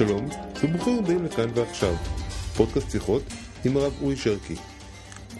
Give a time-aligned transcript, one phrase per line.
[0.00, 0.28] שלום,
[0.62, 1.94] וברוכים הבאים לכאן ועכשיו,
[2.56, 3.22] פודקאסט שיחות
[3.64, 4.54] עם הרב אורי שרקי.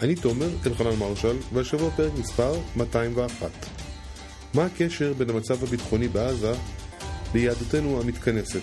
[0.01, 3.51] אני תומר אלחנן מרשל, והשבוע פרק מספר 201.
[4.53, 6.53] מה הקשר בין המצב הביטחוני בעזה
[7.33, 8.61] ליהדותנו המתכנסת?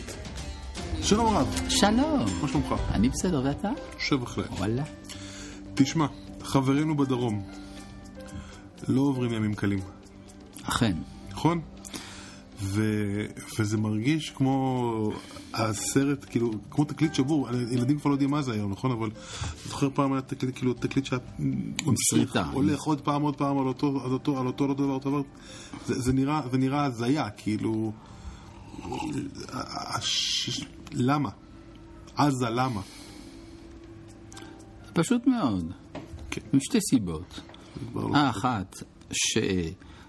[1.03, 2.27] שלום רב, שלום.
[2.43, 2.75] מה שלומך?
[2.91, 3.71] אני בסדר, ואתה?
[3.95, 4.51] יושב בהחלט.
[4.51, 4.85] וואלה.
[5.75, 6.07] תשמע,
[6.43, 7.43] חברינו בדרום
[8.89, 9.81] לא עוברים ימים קלים,
[10.63, 10.97] אכן.
[11.31, 11.61] נכון?
[12.63, 12.83] ו...
[13.59, 15.13] וזה מרגיש כמו
[15.55, 18.91] הסרט, כאילו, כמו תקליט שבור, ילדים כבר לא יודעים מה זה היום, נכון?
[18.91, 19.15] אבל אני
[19.69, 21.21] זוכר פעם היה תקליט, כאילו, תקליט שהיה.
[22.53, 25.11] הולך עוד פעם, עוד פעם, על אותו, על אותו, על אותו, על אותו דבר, אותו
[25.11, 25.23] דבר.
[25.87, 27.93] זה, זה נראה, זה נראה הזיה, כאילו...
[29.53, 30.65] הש...
[30.93, 31.31] למה?
[32.17, 32.81] עזה, למה?
[34.93, 35.73] פשוט מאוד.
[36.31, 36.41] כן.
[36.53, 37.41] משתי סיבות.
[37.95, 38.09] לא-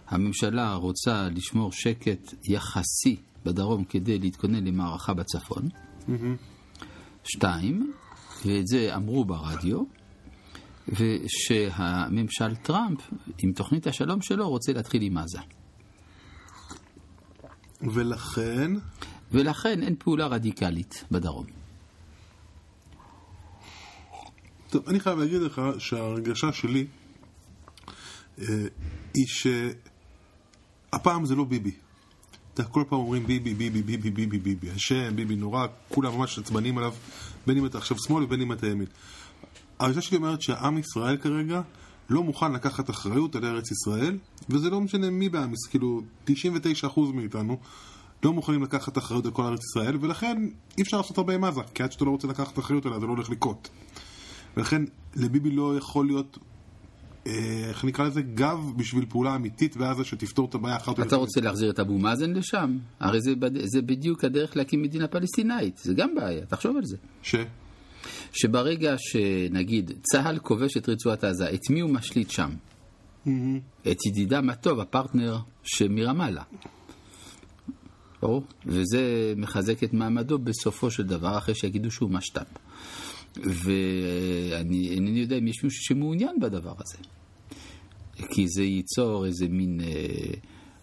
[0.10, 3.16] האחת, שהממשלה רוצה לשמור שקט יחסי
[3.46, 5.70] בדרום כדי להתכונן למערכה בצפון.
[7.24, 7.94] שתיים,
[8.46, 9.84] ואת זה אמרו ברדיו,
[10.88, 13.00] ושהממשל טראמפ,
[13.38, 15.40] עם תוכנית השלום שלו, רוצה להתחיל עם עזה.
[17.82, 18.72] ולכן,
[19.32, 21.46] ולכן אין פעולה רדיקלית בדרום.
[24.70, 26.88] טוב, אני חייב להגיד לך שההרגשה שלי
[28.40, 28.46] אה,
[29.14, 29.26] היא
[30.92, 31.72] שהפעם זה לא ביבי.
[32.54, 36.78] אתה כל פעם אומרים ביבי, ביבי, ביבי, ביבי, ביבי, השם, ביבי נורא, כולם ממש עצבנים
[36.78, 36.94] עליו,
[37.48, 38.88] בין אם אתה עכשיו שמאל ובין אם אתה ימין.
[39.80, 41.62] ההרגשה שלי אומרת שהעם ישראל כרגע
[42.09, 44.18] לא מוכן לקחת אחריות על ארץ ישראל,
[44.50, 46.31] וזה לא משנה מי בעם, כאילו 99%
[47.14, 47.58] מאיתנו
[48.24, 51.62] לא מוכנים לקחת אחריות על כל ארץ ישראל, ולכן אי אפשר לעשות הרבה עם עזה,
[51.74, 53.70] כי עד שאתה לא רוצה לקחת אחריות עליה זה לא הולך לקרות.
[54.58, 54.81] ולכן
[55.16, 56.38] לביבי לא יכול להיות,
[57.25, 61.16] איך נקרא לזה, גב בשביל פעולה אמיתית בעזה שתפתור את הבעיה אחת אתה.
[61.16, 62.78] רוצה להחזיר את אבו מאזן לשם?
[63.00, 66.97] הרי זה, בד- זה בדיוק הדרך להקים מדינה פלסטינאית, זה גם בעיה, תחשוב על זה.
[67.22, 67.35] ש?
[68.34, 72.50] שברגע שנגיד צה"ל כובש את רצועת עזה, את מי הוא משליט שם?
[73.91, 76.44] את ידידם הטוב, הפרטנר שמרמאללה.
[78.22, 78.44] ברור?
[78.66, 82.46] וזה מחזק את מעמדו בסופו של דבר, אחרי שיגידו שהוא משת"פ.
[83.35, 86.97] ואני אינני יודע אם יש מישהו שמעוניין בדבר הזה.
[88.29, 90.34] כי זה ייצור איזה מין אה,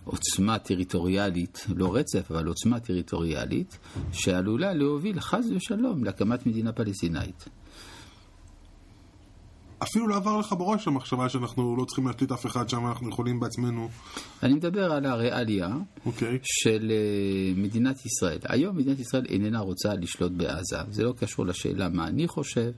[0.05, 3.79] עוצמה טריטוריאלית, לא רצף, אבל עוצמה טריטוריאלית,
[4.13, 7.49] שעלולה להוביל חס ושלום להקמת מדינה פלסטינאית.
[9.83, 13.41] אפילו לא עבר לך בראש המחשבה שאנחנו לא צריכים להשליט אף אחד שם, אנחנו יכולים
[13.41, 13.89] בעצמנו,
[14.43, 15.69] אני מדבר על הריאליה
[16.07, 16.39] אוקיי?
[16.43, 18.39] של אה, מדינת ישראל.
[18.49, 20.77] היום מדינת ישראל איננה רוצה לשלוט בעזה.
[20.91, 22.71] זה לא קשור לשאלה מה אני חושב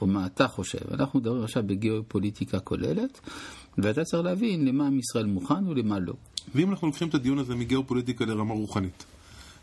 [0.00, 0.78] או מה אתה חושב.
[0.90, 3.20] אנחנו מדברים עכשיו בגיאופוליטיקה כוללת,
[3.78, 6.14] ואתה צריך להבין למה עם ישראל מוכן ולמה לא.
[6.54, 9.04] ואם אנחנו לוקחים את הדיון הזה מגיאופוליטיקה לרמה רוחנית,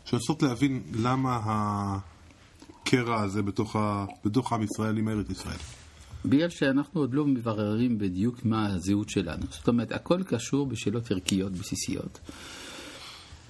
[0.04, 4.04] שרוצות להבין למה הקרע הזה בתוך, ה...
[4.24, 5.83] בתוך עם ישראל עם ארץ ישראל.
[6.24, 9.42] בגלל שאנחנו עוד לא מבררים בדיוק מה הזהות שלנו.
[9.50, 12.20] זאת אומרת, הכל קשור בשאלות ערכיות בסיסיות.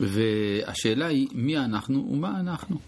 [0.01, 2.79] והשאלה היא מי אנחנו ומה אנחנו.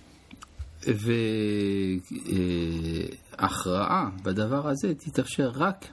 [3.38, 5.88] והכרעה בדבר הזה תתאפשר רק,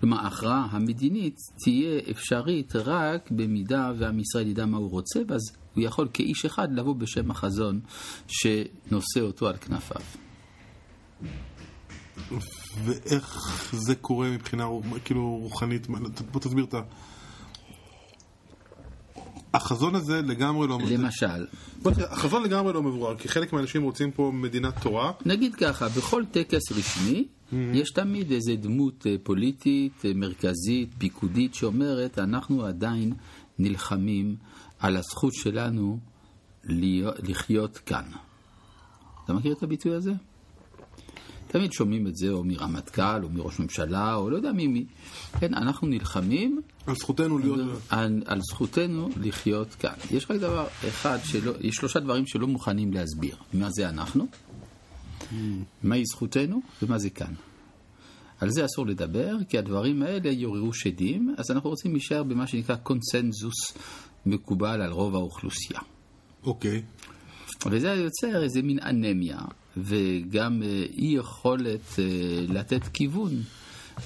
[0.00, 5.42] כלומר ההכרעה המדינית תהיה אפשרית רק במידה ועם ישראל ידע מה הוא רוצה, ואז
[5.74, 7.80] הוא יכול כאיש אחד לבוא בשם החזון
[8.28, 10.02] שנושא אותו על כנפיו.
[12.84, 13.38] ואיך
[13.72, 14.66] זה קורה מבחינה
[15.04, 15.86] כאילו רוחנית,
[16.32, 16.80] בוא תסביר את ה...
[19.54, 20.78] החזון הזה לגמרי לא...
[20.90, 21.46] למשל,
[22.10, 26.72] החזון לגמרי לא מבורר, כי חלק מהאנשים רוצים פה מדינת תורה, נגיד ככה, בכל טקס
[26.72, 33.12] רשמי יש תמיד איזה דמות אה, פוליטית, אה, מרכזית, פיקודית, שאומרת, אנחנו עדיין
[33.58, 34.36] נלחמים
[34.78, 35.98] על הזכות שלנו
[37.22, 38.04] לחיות כאן.
[39.24, 40.12] אתה מכיר את הביטוי הזה?
[41.54, 44.84] תמיד שומעים את זה או מרמטכ"ל או מראש ממשלה או לא יודע ממי.
[45.40, 47.58] כן, אנחנו נלחמים על זכותנו להיות...
[47.88, 49.94] על, על זכותנו לחיות כאן.
[50.10, 53.36] יש רק דבר אחד, שלא, יש שלושה דברים שלא מוכנים להסביר.
[53.52, 54.26] מה זה אנחנו,
[55.82, 57.34] מהי זכותנו ומה זה כאן.
[58.40, 62.76] על זה אסור לדבר, כי הדברים האלה יעוררו שדים, אז אנחנו רוצים להישאר במה שנקרא
[62.76, 63.78] קונסנזוס
[64.26, 65.80] מקובל על רוב האוכלוסייה.
[66.42, 66.82] אוקיי.
[67.70, 69.38] וזה יוצר איזה מין אנמיה,
[69.76, 70.68] וגם אה,
[70.98, 72.04] אי יכולת אה,
[72.48, 73.32] לתת כיוון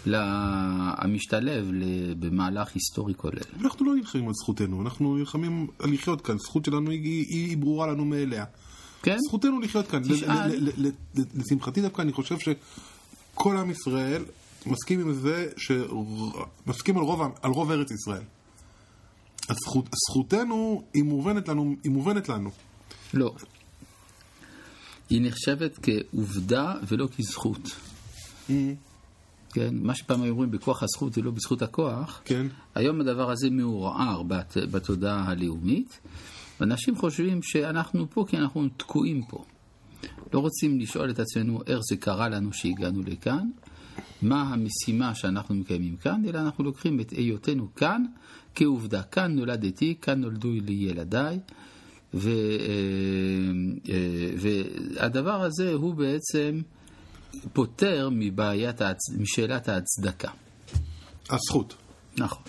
[0.06, 3.38] המשתלב ל- במהלך היסטורי כולל.
[3.60, 7.56] אנחנו לא נלחמים על זכותנו, אנחנו נלחמים על לחיות כאן, זכות שלנו היא, היא, היא
[7.56, 8.44] ברורה לנו מאליה.
[9.02, 9.16] כן?
[9.28, 10.02] זכותנו לחיות כאן.
[10.02, 10.68] תשאל.
[11.34, 14.24] לשמחתי דווקא אני חושב שכל עם ישראל
[14.66, 15.46] מסכים עם זה.
[16.66, 18.22] מסכים על רוב, על רוב ארץ ישראל.
[19.48, 22.50] הזכות, זכותנו היא מובנת לנו, היא מובנת לנו.
[23.14, 23.34] לא.
[25.10, 27.70] היא נחשבת כעובדה ולא כזכות.
[29.52, 32.46] כן, מה שפעם היו אומרים בכוח הזכות ולא בזכות הכוח, כן.
[32.74, 36.00] היום הדבר הזה מעורער בת, בתודעה הלאומית,
[36.60, 39.44] ואנשים חושבים שאנחנו פה כי אנחנו תקועים פה.
[40.32, 43.48] לא רוצים לשאול את עצמנו איך זה קרה לנו שהגענו לכאן,
[44.22, 48.04] מה המשימה שאנחנו מקיימים כאן, אלא אנחנו לוקחים את היותנו כאן
[48.54, 49.02] כעובדה.
[49.02, 51.38] כאן נולדתי, כאן נולדו לי ילדיי,
[52.14, 52.34] ו, אה,
[53.88, 56.60] אה, והדבר הזה הוא בעצם
[57.52, 58.98] פותר מבעיית, ההצ...
[59.18, 60.30] משאלת ההצדקה.
[61.30, 61.74] הזכות.
[62.18, 62.42] נכון.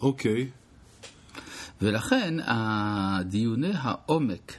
[0.00, 0.50] אוקיי.
[1.82, 4.52] ולכן הדיוני העומק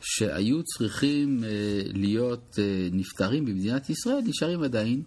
[0.00, 1.50] שהיו צריכים אה,
[1.92, 2.58] להיות
[2.92, 5.02] נפתרים במדינת ישראל נשארים עדיין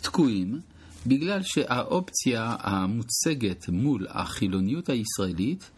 [0.00, 0.60] תקועים,
[1.06, 5.70] בגלל שהאופציה המוצגת מול החילוניות הישראלית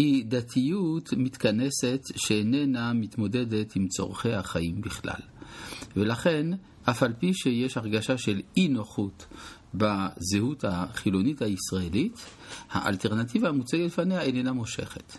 [0.00, 5.20] היא דתיות מתכנסת שאיננה מתמודדת עם צורכי החיים בכלל.
[5.96, 6.46] ולכן,
[6.90, 9.26] אף על פי שיש הרגשה של אי נוחות
[9.74, 12.26] בזהות החילונית הישראלית,
[12.70, 15.16] האלטרנטיבה המוצגת לפניה איננה מושכת.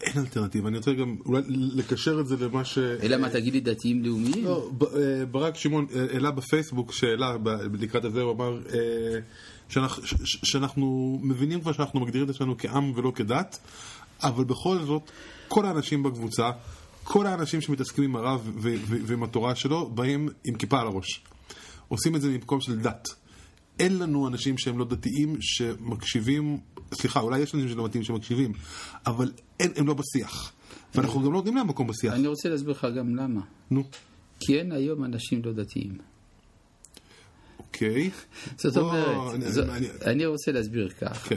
[0.00, 2.78] אין אלטרנטיבה, אני רוצה גם אולי לקשר את זה למה ש...
[2.78, 4.44] אלא מה תגיד לי דתיים לאומיים?
[4.44, 7.36] לא, אה, ברק שמעון אה, העלה בפייסבוק שאלה
[7.72, 9.18] לקראת הזה, הוא אמר אה,
[9.68, 13.58] שאנחנו, שאנחנו מבינים כבר שאנחנו מגדירים את עצמנו כעם ולא כדת,
[14.22, 15.10] אבל בכל זאת,
[15.48, 16.50] כל האנשים בקבוצה,
[17.04, 18.50] כל האנשים שמתעסקים עם הרב
[18.88, 21.20] ועם התורה שלו, באים עם כיפה על הראש.
[21.88, 23.08] עושים את זה ממקום של דת.
[23.78, 26.58] אין לנו אנשים שהם לא דתיים שמקשיבים,
[26.94, 28.52] סליחה, אולי יש אנשים שלא דתיים שמקשיבים,
[29.06, 30.52] אבל אין, הם לא בשיח.
[30.94, 32.14] ואנחנו גם לא נותנים להם מקום בשיח.
[32.14, 33.40] אני רוצה להסביר לך גם למה.
[33.70, 33.84] נו,
[34.40, 35.98] כי אין היום אנשים לא דתיים.
[37.58, 38.10] אוקיי.
[38.62, 39.34] זאת אומרת,
[40.06, 41.28] אני- רוצה להסביר כך.
[41.28, 41.36] כן.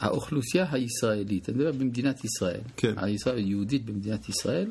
[0.00, 2.94] האוכלוסייה הישראלית, אני מדבר במדינת ישראל, כן.
[2.96, 4.70] הישראל היהודית במדינת ישראל,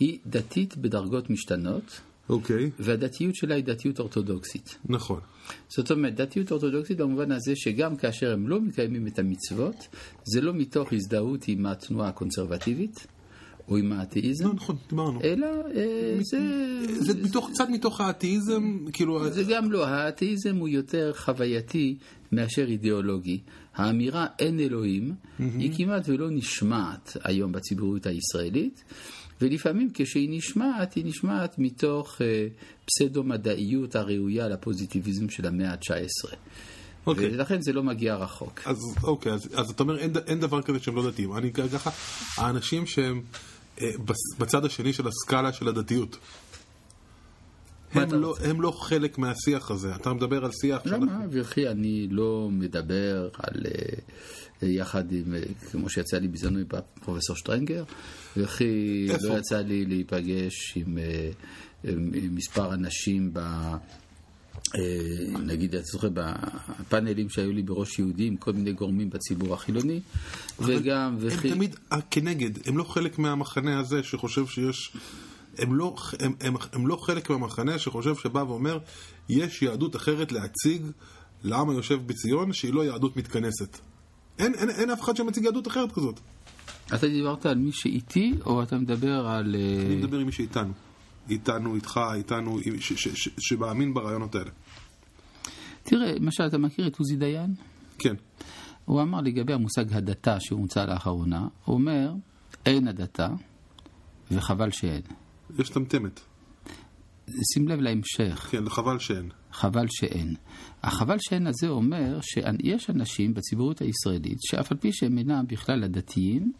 [0.00, 4.78] היא דתית בדרגות משתנות, אוקיי, והדתיות שלה היא דתיות אורתודוקסית.
[4.84, 5.20] נכון.
[5.68, 9.88] זאת אומרת, דתיות אורתודוקסית במובן הזה שגם כאשר הם לא מקיימים את המצוות,
[10.24, 13.06] זה לא מתוך הזדהות עם התנועה הקונסרבטיבית
[13.68, 15.20] או עם האתאיזם, לא, נכון, דיברנו.
[15.24, 16.38] אלא אה, זה...
[17.00, 17.12] זה
[17.52, 21.96] קצת מתוך האתאיזם, כאילו, זה גם לא, האתאיזם הוא יותר חווייתי
[22.32, 23.40] מאשר אידיאולוגי.
[23.74, 28.84] האמירה אין אלוהים היא כמעט ולא נשמעת היום בציבוריות הישראלית,
[29.40, 32.46] ולפעמים כשהיא נשמעת, היא נשמעת מתוך אה,
[32.84, 36.34] פסדו-מדעיות הראויה לפוזיטיביזם של המאה ה-19.
[37.06, 37.34] אוקיי.
[37.34, 38.60] ולכן זה לא מגיע רחוק.
[38.64, 41.36] אז אוקיי, אז, אז אתה אומר אין, אין דבר כזה שהם לא דתיים.
[41.36, 41.90] אני ככה,
[42.36, 43.22] האנשים שהם
[44.38, 46.18] בצד השני של הסקאלה של הדתיות.
[47.92, 48.50] הם לא, רוצה?
[48.50, 49.94] הם לא חלק מהשיח הזה.
[49.94, 53.66] אתה מדבר על שיח למה, וכי אני לא מדבר על,
[54.62, 55.40] אה, יחד עם, אה,
[55.70, 56.64] כמו שיצא לי בזמנו עם
[57.04, 57.84] פרופסור שטרנגר,
[58.36, 59.08] וכי?
[59.22, 61.30] לא יצא לי להיפגש עם, אה,
[61.84, 63.40] עם, עם מספר אנשים ב...
[64.74, 70.00] אה, נגיד, אתה זוכר, בפאנלים שהיו לי בראש יהודי עם כל מיני גורמים בציבור החילוני,
[70.60, 71.50] וגם, הם וכי...
[71.50, 74.92] תמיד אה, כנגד, הם לא חלק מהמחנה הזה שחושב שיש...
[75.58, 78.78] הם לא, הם, הם, הם לא חלק מהמחנה שחושב שבא ואומר
[79.28, 80.82] יש יהדות אחרת להציג
[81.44, 83.78] לעם היושב בציון שהיא לא יהדות מתכנסת.
[84.38, 86.20] אין, אין, אין אף אחד שמציג יהדות אחרת כזאת.
[86.94, 89.56] אתה דיברת על מי שאיתי, או אתה מדבר על...
[89.58, 90.72] אה, אני מדבר עם מי שאיתנו.
[91.30, 94.50] איתנו, איתך, איתנו, עם- ש- ש- ש- שמאמין ברעיונות האלה.
[95.82, 97.54] תראה, למשל, אתה מכיר את עוזי דיין?
[97.98, 98.14] כן.
[98.84, 102.12] הוא אמר לגבי המושג הדתה שהומצא לאחרונה, הוא אומר,
[102.66, 103.28] אין הדתה,
[104.30, 105.02] וחבל שאין.
[105.58, 106.20] יש טמטמת.
[107.54, 109.28] שים לב להמשך, כן, חבל שאין.
[109.52, 110.34] חבל שאין.
[110.82, 116.52] החבל שאין הזה אומר שיש אנשים בציבוריות הישראלית, שאף על פי שהם אינם בכלל הדתיים,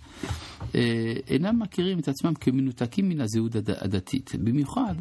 [0.74, 0.80] אה,
[1.28, 4.32] אינם מכירים את עצמם כמנותקים מן הזהות הד- הדתית.
[4.44, 4.94] במיוחד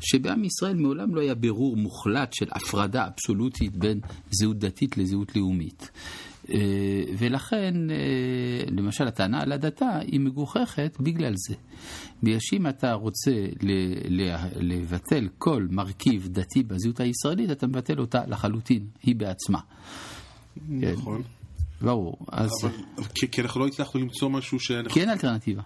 [0.00, 5.90] שבעם ישראל מעולם לא היה בירור מוחלט של הפרדה אבסולוטית בין זהות דתית לזהות לאומית.
[6.54, 7.96] אה, ולכן, אה,
[8.70, 11.54] למשל, הטענה על הדתה היא מגוחכת בגלל זה.
[12.22, 13.30] בגלל שאם אתה רוצה
[14.56, 19.60] לבטל כל מרכיב דתי בזהות הישראלית, אתה מבטל אותה לחלוטין, היא בעצמה.
[20.68, 21.22] נכון.
[21.82, 22.18] ברור.
[22.32, 24.72] אז אבל כי, כי אנחנו לא הצלחנו למצוא משהו ש...
[24.88, 25.62] כי אין אלטרנטיבה.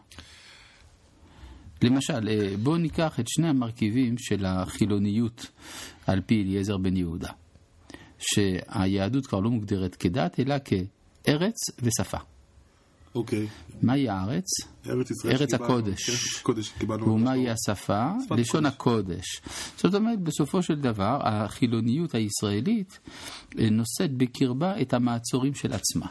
[1.83, 5.51] למשל, אה, בואו ניקח את שני המרכיבים של החילוניות
[6.07, 7.31] על פי אליעזר בן יהודה.
[8.19, 12.19] שהיהדות כבר לא מוגדרת כדת, אלא כארץ ושפה.
[13.15, 13.47] אוקיי.
[13.83, 14.45] מהי הארץ?
[14.87, 15.65] ארץ ישראל ארץ שקיבלנו.
[15.65, 16.11] הקודש.
[16.11, 17.09] ארץ הקודש שקיבלנו.
[17.09, 18.09] ומהי השפה?
[18.31, 19.41] לשון הקודש.
[19.77, 22.99] זאת אומרת, בסופו של דבר, החילוניות הישראלית
[23.59, 26.07] אה, נושאת בקרבה את המעצורים של עצמה.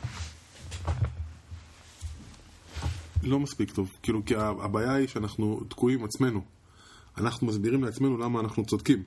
[3.23, 3.91] לא מספיק טוב.
[4.03, 6.41] כאילו, כי הבעיה היא שאנחנו תקועים עם עצמנו.
[7.17, 9.03] אנחנו מסבירים לעצמנו למה אנחנו צודקים.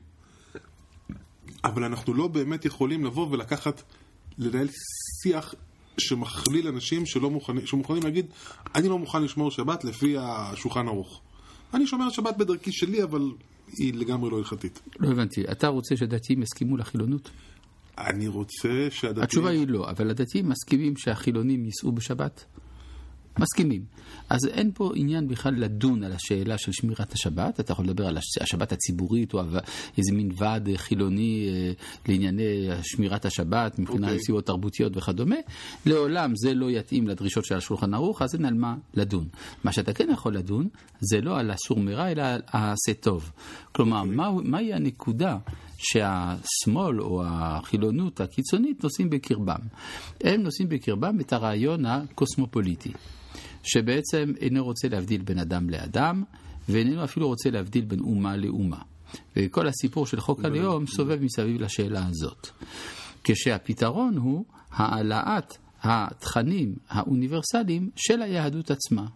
[1.67, 3.83] אבל אנחנו לא באמת יכולים לבוא ולקחת,
[4.39, 4.69] לנהל
[5.23, 5.55] שיח
[5.99, 8.27] שמכליל אנשים שלא מוכנים, שמוכנים להגיד,
[8.75, 11.21] אני לא מוכן לשמור שבת לפי השולחן ערוך.
[11.75, 13.31] אני שומר שבת בדרכי שלי, אבל
[13.79, 14.81] היא לגמרי לא הלכתית.
[14.99, 17.31] לא הבנתי, אתה רוצה שהדתיים יסכימו לחילונות?
[17.99, 19.25] אני רוצה שהדתיים...
[19.25, 22.45] התשובה היא לא, אבל הדתיים מסכימים שהחילונים ייסעו בשבת?
[23.39, 23.85] מסכימים.
[24.29, 28.19] אז אין פה עניין בכלל לדון על השאלה של שמירת השבת, אתה יכול לדבר על
[28.41, 29.41] השבת הציבורית או
[29.99, 31.73] איזה מין ועד חילוני אה,
[32.09, 34.07] לענייני שמירת השבת מבחינת okay.
[34.07, 34.25] אוקיי.
[34.25, 35.37] סיבות תרבותיות וכדומה.
[35.87, 39.29] לעולם זה לא יתאים לדרישות של השולחן ערוך, אז אין על מה לדון.
[39.65, 40.69] מה שאתה כן יכול לדון,
[41.01, 43.31] זה לא על הסור מרע, אלא על העשה טוב.
[43.73, 44.05] כלומר, okay.
[44.05, 44.17] אוקיי.
[44.17, 45.37] מה, מהי הנקודה
[45.79, 49.61] שהשמאל או החילונות הקיצונית נושאים בקרבם?
[50.21, 52.93] הם נושאים בקרבם את הרעיון הקוסמופוליטי.
[53.67, 56.25] שבעצם אינו רוצה להבדיל בין אדם לאדם,
[56.69, 58.81] ואיננו אפילו רוצה להבדיל בין אומה לאומה.
[59.37, 62.49] וכל הסיפור של חוק הלאום סובב מסביב לשאלה הזאת.
[63.25, 69.07] כשהפתרון הוא העלאת התכנים האוניברסליים של היהדות עצמה.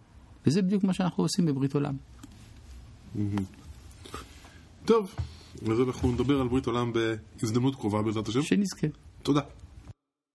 [0.45, 1.95] וזה בדיוק מה שאנחנו עושים בברית עולם.
[4.85, 5.15] טוב,
[5.71, 8.41] אז אנחנו נדבר על ברית עולם בהזדמנות קרובה בעזרת השם.
[8.41, 8.87] שנזכה.
[9.23, 9.41] תודה.